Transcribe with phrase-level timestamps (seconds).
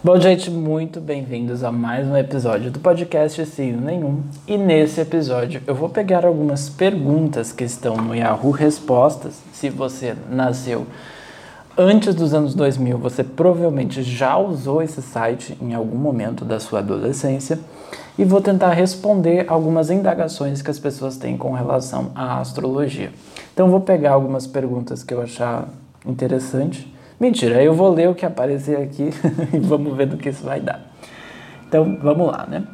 [0.00, 4.22] Bom, gente, muito bem-vindos a mais um episódio do podcast Signo Nenhum.
[4.46, 9.42] E nesse episódio eu vou pegar algumas perguntas que estão no Yahoo Respostas.
[9.52, 10.86] Se você nasceu
[11.76, 16.78] antes dos anos 2000, você provavelmente já usou esse site em algum momento da sua
[16.78, 17.58] adolescência.
[18.16, 23.10] E vou tentar responder algumas indagações que as pessoas têm com relação à astrologia.
[23.52, 25.68] Então, vou pegar algumas perguntas que eu achar
[26.06, 29.10] interessante Mentira, eu vou ler o que aparecer aqui
[29.52, 30.86] e vamos ver do que isso vai dar.
[31.66, 32.64] Então, vamos lá, né?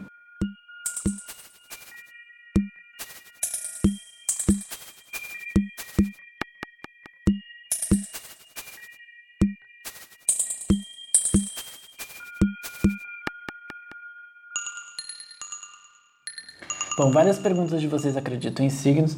[16.98, 19.16] Bom, várias perguntas de vocês acreditam em signos.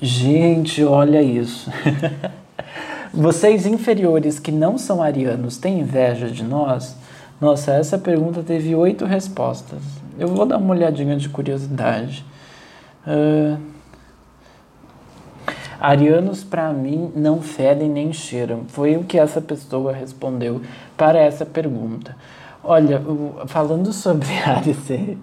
[0.00, 1.68] Gente, olha isso.
[3.12, 6.96] Vocês inferiores que não são arianos têm inveja de nós?
[7.40, 9.80] Nossa, essa pergunta teve oito respostas.
[10.18, 12.24] Eu vou dar uma olhadinha de curiosidade.
[13.06, 13.58] Uh...
[15.80, 18.64] Arianos, para mim, não fedem nem cheiram.
[18.66, 20.60] Foi o que essa pessoa respondeu
[20.96, 22.16] para essa pergunta.
[22.64, 23.00] Olha,
[23.46, 25.16] falando sobre Ares ser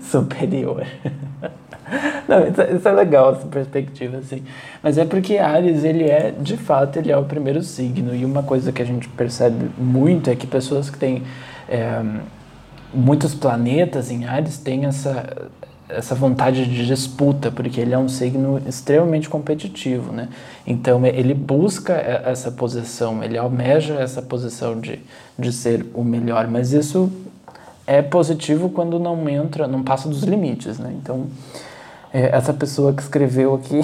[0.00, 0.86] superior.
[2.28, 4.42] Não, isso, isso, é legal, essa perspectiva, assim.
[4.82, 8.14] Mas é porque Ares, ele é, de fato, ele é o primeiro signo.
[8.14, 11.22] E uma coisa que a gente percebe muito é que pessoas que têm
[11.68, 12.02] é,
[12.94, 15.48] muitos planetas em Ares têm essa,
[15.88, 20.28] essa vontade de disputa, porque ele é um signo extremamente competitivo, né?
[20.66, 25.00] Então, ele busca essa posição, ele almeja essa posição de,
[25.38, 26.46] de ser o melhor.
[26.46, 27.10] Mas isso
[27.86, 30.94] é positivo quando não entra, não passa dos limites, né?
[31.02, 31.69] Então é,
[32.12, 33.80] essa pessoa que escreveu aqui,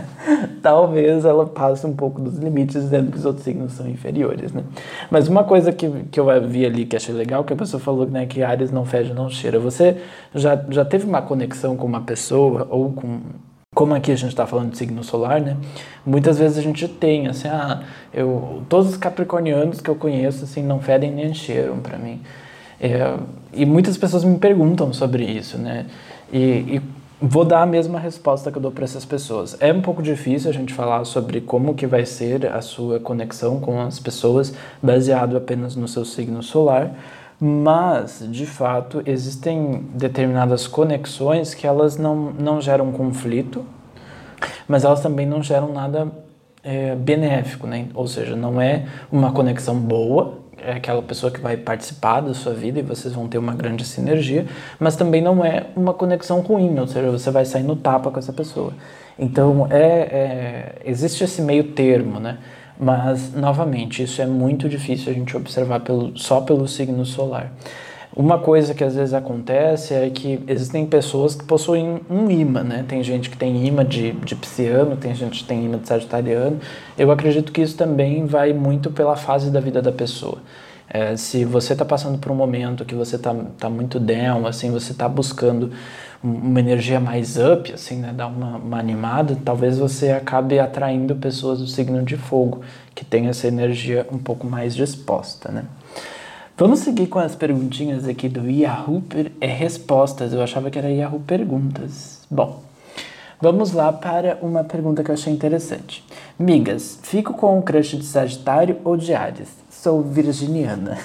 [0.62, 4.62] talvez ela passe um pouco dos limites, dizendo que os outros signos são inferiores, né?
[5.10, 8.06] Mas uma coisa que, que eu vi ali que achei legal, que a pessoa falou
[8.06, 9.58] né, que Ares não fede, não cheira.
[9.58, 9.96] Você
[10.34, 13.20] já, já teve uma conexão com uma pessoa ou com
[13.74, 15.56] como aqui a gente está falando de signo solar, né?
[16.06, 17.82] Muitas vezes a gente tem, assim, ah,
[18.12, 22.20] eu, todos os capricornianos que eu conheço, assim, não fedem nem cheiram para mim.
[22.80, 23.16] É,
[23.52, 25.86] e muitas pessoas me perguntam sobre isso, né?
[26.32, 26.82] E, e
[27.20, 29.56] Vou dar a mesma resposta que eu dou para essas pessoas.
[29.60, 33.60] É um pouco difícil a gente falar sobre como que vai ser a sua conexão
[33.60, 34.52] com as pessoas
[34.82, 36.92] baseado apenas no seu signo solar,
[37.40, 43.64] mas de fato existem determinadas conexões que elas não, não geram conflito,
[44.66, 46.10] mas elas também não geram nada
[46.64, 47.86] é, benéfico, né?
[47.94, 52.52] ou seja, não é uma conexão boa, é aquela pessoa que vai participar da sua
[52.54, 54.46] vida e vocês vão ter uma grande sinergia,
[54.78, 58.18] mas também não é uma conexão ruim, ou seja, você vai sair no tapa com
[58.18, 58.72] essa pessoa.
[59.18, 62.38] Então, é, é, existe esse meio termo, né?
[62.78, 67.52] Mas, novamente, isso é muito difícil a gente observar pelo, só pelo signo solar.
[68.16, 72.84] Uma coisa que às vezes acontece é que existem pessoas que possuem um imã, né?
[72.86, 76.60] Tem gente que tem imã de, de pisciano, tem gente que tem imã de sagitariano.
[76.96, 80.38] Eu acredito que isso também vai muito pela fase da vida da pessoa.
[80.88, 84.70] É, se você está passando por um momento que você está tá muito down, assim,
[84.70, 85.72] você está buscando
[86.22, 91.58] uma energia mais up, assim, né, dar uma, uma, animada, talvez você acabe atraindo pessoas
[91.58, 92.60] do signo de fogo,
[92.94, 95.64] que tem essa energia um pouco mais disposta, né?
[96.56, 99.02] Vamos seguir com as perguntinhas aqui do Yahoo
[99.40, 100.32] é Respostas.
[100.32, 102.24] Eu achava que era Yahoo Perguntas.
[102.30, 102.62] Bom,
[103.42, 106.04] vamos lá para uma pergunta que eu achei interessante.
[106.38, 109.48] Migas, fico com o crush de Sagitário ou de Ares?
[109.68, 110.96] Sou virginiana.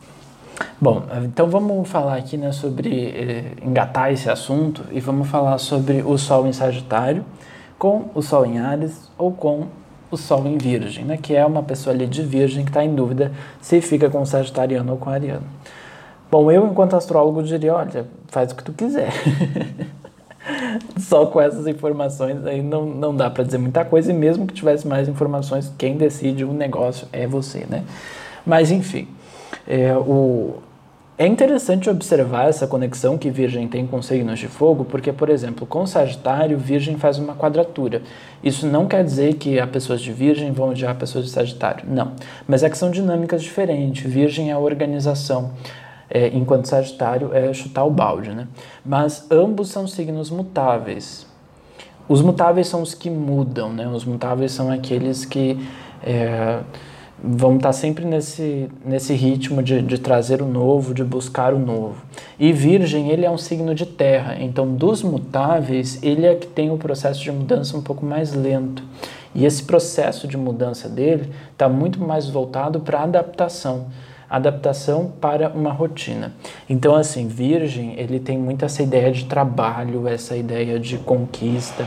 [0.78, 6.02] Bom, então vamos falar aqui né, sobre eh, engatar esse assunto e vamos falar sobre
[6.02, 7.24] o Sol em Sagitário
[7.78, 9.68] com o Sol em Ares ou com
[10.10, 11.16] o Sol em Virgem, né?
[11.16, 14.92] que é uma pessoa ali de Virgem que está em dúvida se fica com Sagitariano
[14.92, 15.46] ou com Ariano.
[16.30, 19.12] Bom, eu, enquanto astrólogo, diria: olha, faz o que tu quiser.
[20.98, 24.54] Só com essas informações aí não, não dá para dizer muita coisa, e mesmo que
[24.54, 27.84] tivesse mais informações, quem decide o negócio é você, né?
[28.44, 29.08] Mas enfim,
[29.66, 30.56] é, o,
[31.18, 35.66] é interessante observar essa conexão que Virgem tem com signos de fogo, porque, por exemplo,
[35.66, 38.02] com Sagitário, Virgem faz uma quadratura.
[38.44, 42.12] Isso não quer dizer que as pessoas de Virgem vão odiar pessoas de Sagitário, não.
[42.46, 44.10] Mas é que são dinâmicas diferentes.
[44.10, 45.52] Virgem é a organização,
[46.10, 48.46] é, enquanto Sagitário é chutar o balde, né?
[48.84, 51.26] Mas ambos são signos mutáveis.
[52.06, 53.88] Os mutáveis são os que mudam, né?
[53.88, 55.58] Os mutáveis são aqueles que.
[56.02, 56.60] É,
[57.22, 61.96] vamos estar sempre nesse, nesse ritmo de, de trazer o novo, de buscar o novo.
[62.38, 66.70] E Virgem, ele é um signo de terra, então dos mutáveis, ele é que tem
[66.70, 68.82] o processo de mudança um pouco mais lento.
[69.34, 73.86] E esse processo de mudança dele está muito mais voltado para adaptação.
[74.28, 76.32] adaptação para uma rotina.
[76.68, 81.84] Então, assim, Virgem, ele tem muito essa ideia de trabalho, essa ideia de conquista,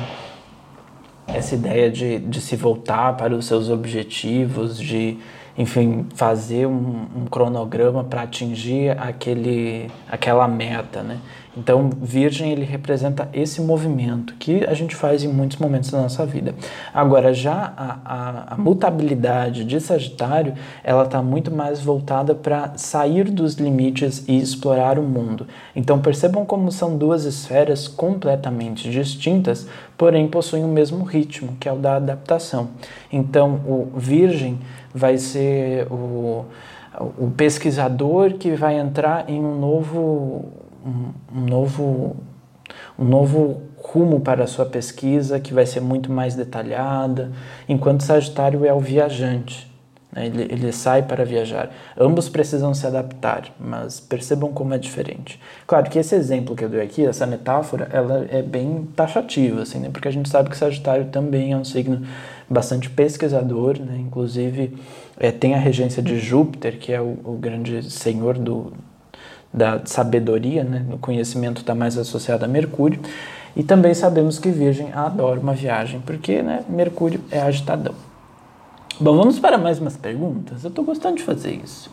[1.34, 5.18] essa ideia de, de se voltar para os seus objetivos, de
[5.58, 11.20] enfim, fazer um, um cronograma para atingir aquele, aquela meta, né?
[11.58, 16.26] Então, Virgem ele representa esse movimento que a gente faz em muitos momentos da nossa
[16.26, 16.54] vida.
[16.94, 20.54] Agora, já a, a, a mutabilidade de Sagitário,
[20.84, 25.48] ela está muito mais voltada para sair dos limites e explorar o mundo.
[25.76, 29.68] Então, percebam como são duas esferas completamente distintas,
[29.98, 32.70] porém possuem o mesmo ritmo, que é o da adaptação.
[33.12, 34.60] Então, o Virgem
[34.94, 36.46] vai ser o,
[37.18, 40.46] o pesquisador que vai entrar em um novo,
[40.86, 42.18] um, um novo,
[42.98, 47.32] um novo rumo para a sua pesquisa que vai ser muito mais detalhada,
[47.68, 49.70] enquanto Sagitário é o viajante.
[50.12, 50.26] Né?
[50.26, 51.72] Ele, ele sai para viajar.
[51.98, 55.40] Ambos precisam se adaptar, mas percebam como é diferente.
[55.66, 59.80] Claro que esse exemplo que eu dei aqui, essa metáfora, ela é bem taxativa, assim,
[59.80, 59.90] né?
[59.92, 62.06] porque a gente sabe que Sagitário também é um signo
[62.50, 63.98] bastante pesquisador, né?
[64.00, 64.78] inclusive
[65.20, 68.74] é, tem a regência de Júpiter, que é o, o grande senhor do,
[69.54, 70.86] da sabedoria, né?
[70.92, 73.00] o conhecimento está mais associado a Mercúrio,
[73.56, 77.96] e também sabemos que Virgem adora uma viagem, porque né, Mercúrio é agitadão.
[79.00, 80.64] Bom, vamos para mais umas perguntas?
[80.64, 81.90] Eu estou gostando de fazer isso.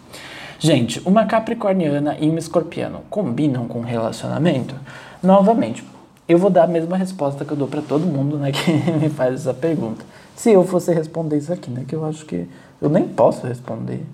[0.59, 4.75] Gente, uma capricorniana e uma escorpiano combinam com relacionamento?
[5.23, 5.85] Novamente,
[6.29, 9.09] eu vou dar a mesma resposta que eu dou para todo mundo né, que me
[9.09, 10.05] faz essa pergunta.
[10.35, 11.85] Se eu fosse responder isso aqui, né?
[11.87, 12.47] Que eu acho que
[12.81, 14.05] eu nem posso responder.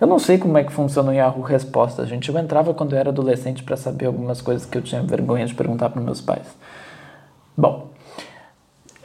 [0.00, 2.28] Eu não sei como é que funciona o Yahoo Respostas, gente.
[2.28, 5.54] Eu entrava quando eu era adolescente para saber algumas coisas que eu tinha vergonha de
[5.54, 6.46] perguntar para meus pais.
[7.56, 7.88] Bom,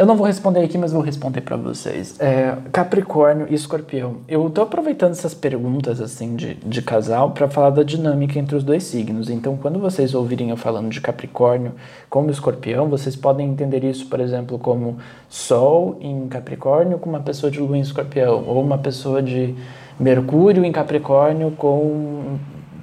[0.01, 2.19] eu não vou responder aqui, mas vou responder para vocês.
[2.19, 4.17] É, Capricórnio e Escorpião.
[4.27, 8.63] Eu estou aproveitando essas perguntas assim de, de casal para falar da dinâmica entre os
[8.63, 9.29] dois signos.
[9.29, 11.73] Então, quando vocês ouvirem eu falando de Capricórnio
[12.09, 14.97] como Escorpião, vocês podem entender isso, por exemplo, como
[15.29, 19.55] Sol em Capricórnio com uma pessoa de Lua em Escorpião, ou uma pessoa de
[20.01, 22.39] Mercúrio em Capricórnio com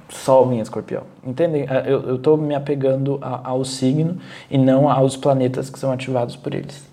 [0.07, 1.03] Sol em Escorpião.
[1.21, 1.65] Entendem?
[1.69, 4.17] É, eu estou me apegando a, ao signo
[4.49, 6.87] e não aos planetas que são ativados por eles.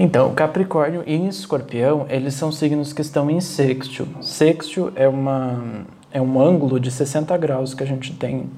[0.00, 4.06] Então, Capricórnio e Escorpião, eles são signos que estão em sextil.
[4.20, 8.48] Sextil é, uma, é um ângulo de 60 graus que a gente tem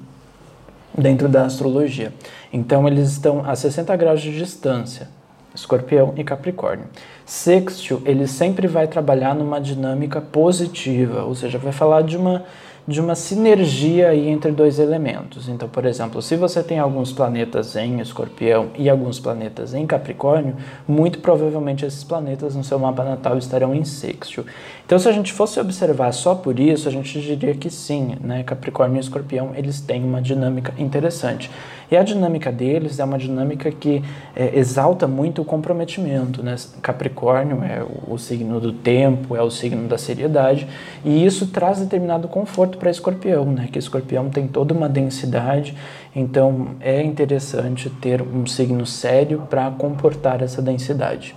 [0.95, 2.13] dentro da astrologia.
[2.51, 5.09] Então, eles estão a 60 graus de distância,
[5.53, 6.85] Escorpião e Capricórnio.
[7.25, 12.43] Sextil, ele sempre vai trabalhar numa dinâmica positiva, ou seja, vai falar de uma
[12.87, 15.47] de uma sinergia aí entre dois elementos.
[15.47, 20.55] Então, por exemplo, se você tem alguns planetas em Escorpião e alguns planetas em Capricórnio,
[20.87, 24.45] muito provavelmente esses planetas no seu mapa natal estarão em sextil.
[24.85, 28.43] Então, se a gente fosse observar só por isso, a gente diria que sim, né?
[28.43, 31.51] Capricórnio e Escorpião, eles têm uma dinâmica interessante.
[31.91, 34.01] E a dinâmica deles é uma dinâmica que
[34.33, 36.41] é, exalta muito o comprometimento.
[36.41, 36.55] Né?
[36.81, 40.65] Capricórnio é o, signo do tempo, é o signo da seriedade,
[41.03, 43.67] e isso traz determinado conforto para Escorpião, né?
[43.69, 45.75] que Escorpião tem toda uma densidade,
[46.15, 51.35] então é interessante ter um signo sério para comportar essa densidade.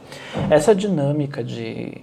[0.48, 2.00] Essa dinâmica de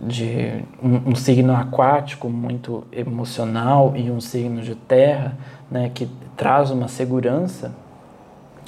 [0.00, 5.36] de um, um, signo aquático muito emocional e um signo de terra,
[5.70, 7.72] né, que traz uma segurança,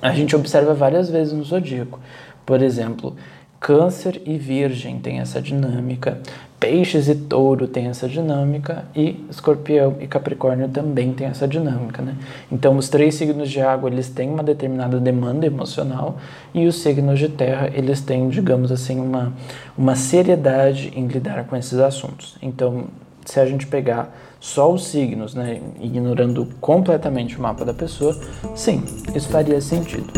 [0.05, 1.99] a gente observa várias vezes no zodíaco.
[2.45, 3.17] Por exemplo,
[3.59, 6.19] Câncer e Virgem tem essa dinâmica,
[6.61, 12.17] Peixes e Touro tem essa dinâmica e Escorpião e Capricórnio também tem essa dinâmica, né?
[12.53, 16.19] Então, os três signos de água, eles têm uma determinada demanda emocional
[16.53, 19.33] e os signos de terra, eles têm, digamos assim, uma,
[19.77, 22.37] uma seriedade em lidar com esses assuntos.
[22.43, 22.89] Então,
[23.25, 28.15] se a gente pegar só os signos, né, ignorando completamente o mapa da pessoa,
[28.55, 28.83] sim,
[29.15, 30.13] isso faria sentido.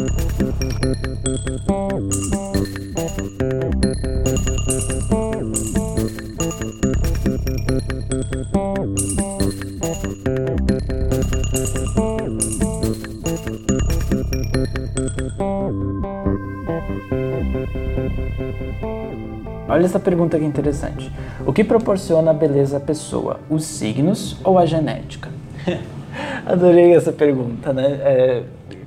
[19.68, 21.12] Olha essa pergunta que interessante.
[21.56, 23.40] Que proporciona a beleza à pessoa?
[23.48, 25.30] Os signos ou a genética?
[26.44, 27.92] Adorei essa pergunta, né?
[28.02, 28.42] É,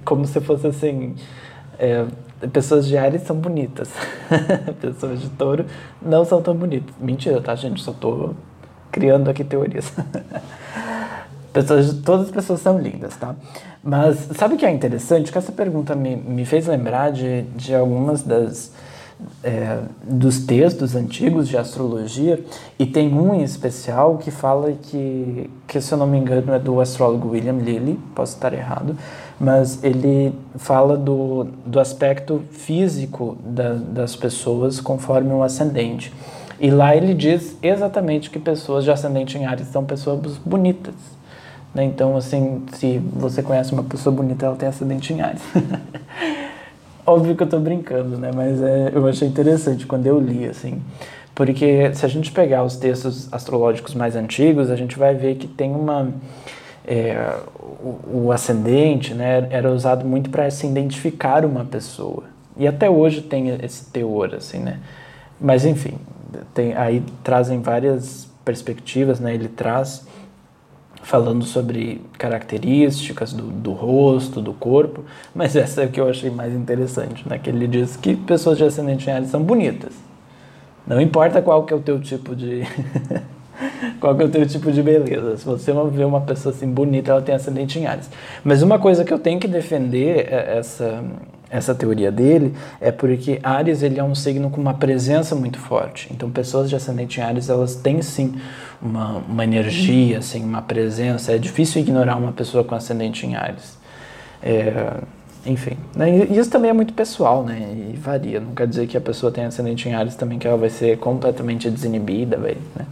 [0.06, 1.16] como se fosse assim.
[1.80, 2.06] É,
[2.54, 3.90] pessoas de Ares são bonitas.
[4.80, 5.66] pessoas de touro
[6.00, 6.94] não são tão bonitas.
[7.00, 7.82] Mentira, tá, gente?
[7.82, 8.36] Só tô
[8.92, 9.92] criando aqui teorias.
[11.52, 13.36] pessoas todas as pessoas são lindas, tá?
[13.84, 15.32] Mas sabe o que é interessante?
[15.32, 18.72] Que essa pergunta me, me fez lembrar de, de algumas das
[19.44, 22.44] é, dos textos antigos de astrologia,
[22.78, 26.60] e tem um em especial que fala que, que, se eu não me engano, é
[26.60, 28.96] do astrólogo William Lilly, posso estar errado,
[29.40, 36.14] mas ele fala do, do aspecto físico da, das pessoas conforme o ascendente.
[36.60, 40.94] E lá ele diz exatamente que pessoas de ascendente em Ares são pessoas bonitas.
[41.74, 41.86] Né?
[41.86, 45.42] Então, assim, se você conhece uma pessoa bonita, ela tem ascendente em Ares.
[47.10, 48.30] Óbvio que eu estou brincando, né?
[48.34, 50.80] Mas é, eu achei interessante quando eu li, assim.
[51.34, 55.48] Porque se a gente pegar os textos astrológicos mais antigos, a gente vai ver que
[55.48, 56.12] tem uma...
[56.86, 62.26] É, o, o, ascendente né, era usado muito para se identificar uma pessoa.
[62.56, 64.80] E até hoje tem esse teor, assim, né?
[65.42, 65.98] Mas, enfim,
[66.54, 69.34] tem, aí trazem várias perspectivas, né?
[69.34, 70.06] Ele traz
[71.02, 75.04] falando sobre características do, do, rosto, do corpo,
[75.34, 77.40] mas essa é o que eu achei mais interessante, né?
[77.40, 79.94] Que ele diz que pessoas de ascendente em Ares são bonitas.
[80.86, 82.64] Não importa qual que é o teu tipo de
[84.00, 85.38] qual que é o teu tipo de beleza.
[85.38, 88.10] Se você vê uma pessoa assim bonita, ela tem ascendente em Ares.
[88.44, 91.04] Mas uma coisa que eu tenho que defender é essa
[91.50, 96.08] essa teoria dele é porque Ares ele é um signo com uma presença muito forte.
[96.12, 98.36] Então pessoas de ascendente em Ares elas têm sim
[98.82, 101.34] uma, uma energia, assim, uma presença.
[101.34, 103.78] É difícil ignorar uma pessoa com ascendente em Ares.
[104.42, 104.94] É,
[105.46, 106.26] enfim, né?
[106.26, 107.92] isso também é muito pessoal, né?
[107.94, 108.40] E varia.
[108.40, 110.98] Não quer dizer que a pessoa tem ascendente em Ares também que ela vai ser
[111.00, 112.86] completamente desinibida, vai, né?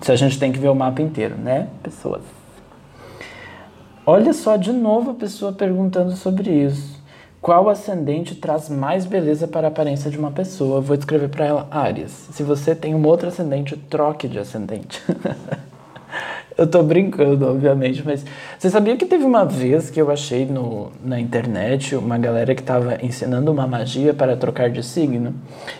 [0.00, 2.22] Se a gente tem que ver o mapa inteiro, né, pessoas?
[4.06, 6.91] Olha só de novo a pessoa perguntando sobre isso.
[7.42, 10.80] Qual ascendente traz mais beleza para a aparência de uma pessoa?
[10.80, 12.28] Vou escrever para ela Ares.
[12.30, 15.02] Se você tem um outro ascendente, troque de ascendente.
[16.56, 18.24] eu tô brincando, obviamente, mas
[18.56, 22.60] você sabia que teve uma vez que eu achei no, na internet uma galera que
[22.60, 25.34] estava ensinando uma magia para trocar de signo?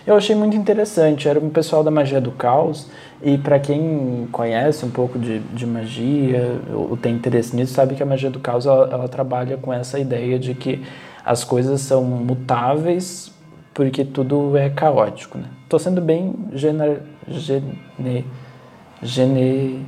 [0.04, 1.28] Eu achei muito interessante.
[1.28, 2.90] Era um pessoal da magia do caos.
[3.23, 8.02] E para quem conhece um pouco de, de magia ou tem interesse nisso, sabe que
[8.02, 10.83] a magia do caos ela, ela trabalha com essa ideia de que
[11.25, 13.33] as coisas são mutáveis
[13.75, 15.47] porque tudo é caótico, né?
[15.69, 18.26] Tô sendo bem gener, gene,
[19.02, 19.87] gene,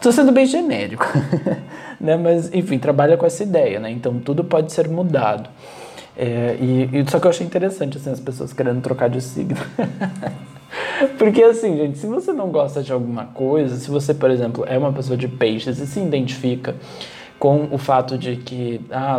[0.00, 1.06] tô sendo bem genérico,
[1.98, 2.16] né?
[2.16, 3.90] Mas enfim, trabalha com essa ideia, né?
[3.90, 5.48] Então tudo pode ser mudado.
[6.16, 9.56] É, e, e, só que eu achei interessante assim, as pessoas querendo trocar de signo.
[11.16, 14.76] Porque assim, gente, se você não gosta de alguma coisa, se você, por exemplo, é
[14.76, 16.74] uma pessoa de peixes e se identifica
[17.40, 19.18] com o fato de que ah,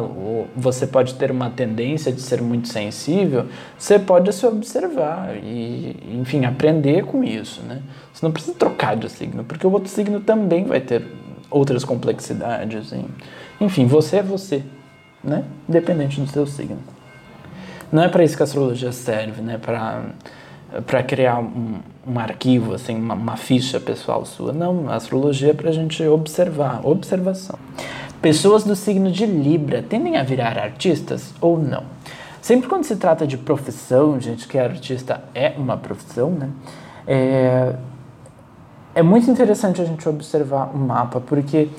[0.56, 6.46] você pode ter uma tendência de ser muito sensível, você pode se observar e, enfim,
[6.46, 7.82] aprender com isso, né?
[8.13, 11.04] Você não precisa trocar de signo, porque o outro signo também vai ter
[11.50, 12.94] outras complexidades.
[13.60, 14.62] Enfim, você é você,
[15.24, 15.44] né?
[15.68, 16.78] Independente do seu signo.
[17.92, 19.58] Não é para isso que a astrologia serve, né?
[19.58, 20.04] Para
[20.86, 24.54] para criar um, um, arquivo, assim, uma, uma, ficha pessoal sua.
[24.54, 27.60] Não, a astrologia é para a gente observar, observação.
[28.22, 31.84] Pessoas do signo de Libra tendem a virar artistas ou não?
[32.40, 36.50] Sempre quando se trata de profissão, gente, que artista é uma profissão, né?
[37.08, 37.75] É,
[38.94, 41.70] é muito interessante a gente observar o mapa, porque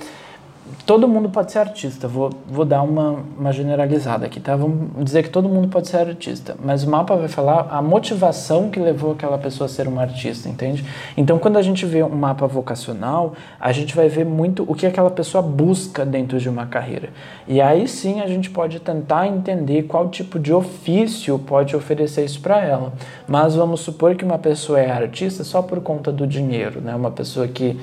[0.86, 2.08] todo mundo pode ser artista.
[2.08, 4.56] Vou, vou dar uma, uma generalizada aqui, tá?
[4.56, 8.70] Vamos dizer que todo mundo pode ser artista, mas o mapa vai falar a motivação
[8.70, 10.84] que levou aquela pessoa a ser uma artista, entende?
[11.16, 14.86] Então, quando a gente vê um mapa vocacional, a gente vai ver muito o que
[14.86, 17.10] aquela pessoa busca dentro de uma carreira.
[17.46, 22.40] E aí sim a gente pode tentar entender qual tipo de ofício pode oferecer isso
[22.40, 22.92] para ela.
[23.26, 26.94] Mas vamos supor que uma pessoa é artista só por conta do dinheiro, né?
[26.94, 27.78] Uma pessoa que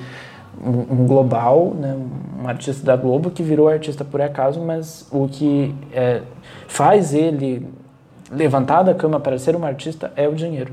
[0.62, 1.96] um, global, né,
[2.42, 6.22] um artista da Globo que virou artista por acaso, mas o que é,
[6.68, 7.66] faz ele
[8.30, 10.72] levantar da cama para ser um artista é o dinheiro.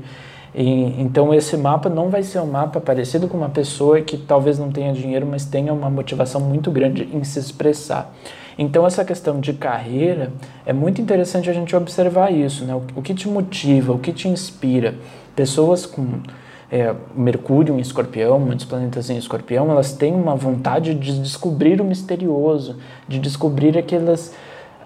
[0.54, 4.58] E, então esse mapa não vai ser um mapa parecido com uma pessoa que talvez
[4.58, 8.14] não tenha dinheiro, mas tenha uma motivação muito grande em se expressar.
[8.58, 10.32] Então essa questão de carreira
[10.66, 12.74] é muito interessante a gente observar isso, né?
[12.74, 14.94] o, o que te motiva, o que te inspira.
[15.36, 16.20] Pessoas com
[16.70, 21.84] é, Mercúrio em Escorpião, muitos planetas em Escorpião, elas têm uma vontade de descobrir o
[21.84, 24.34] misterioso, de descobrir aquelas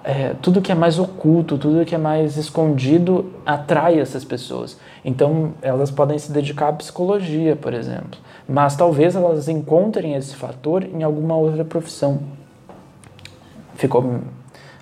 [0.04, 4.78] é, tudo que é mais oculto, tudo que é mais escondido atrai essas pessoas.
[5.04, 10.84] Então, elas podem se dedicar à psicologia, por exemplo, mas talvez elas encontrem esse fator
[10.84, 12.20] em alguma outra profissão.
[13.74, 14.20] Ficou.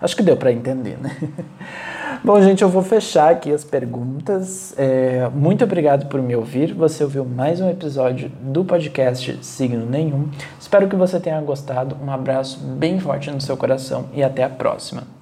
[0.00, 1.16] Acho que deu para entender, né?
[2.23, 4.75] Bom, gente, eu vou fechar aqui as perguntas.
[4.77, 6.75] É, muito obrigado por me ouvir.
[6.75, 10.29] Você ouviu mais um episódio do podcast Signo Nenhum.
[10.61, 11.97] Espero que você tenha gostado.
[12.03, 15.20] Um abraço bem forte no seu coração e até a próxima.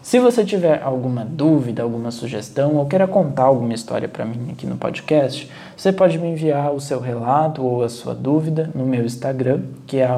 [0.00, 4.66] Se você tiver alguma dúvida, alguma sugestão ou queira contar alguma história para mim aqui
[4.66, 9.04] no podcast, você pode me enviar o seu relato ou a sua dúvida no meu
[9.04, 10.08] Instagram, que é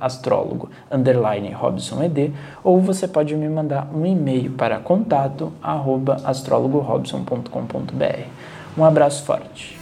[0.00, 2.32] astrólogo _robsoned,
[2.64, 5.52] ou você pode me mandar um e-mail para contato.
[8.76, 9.78] Um abraço forte.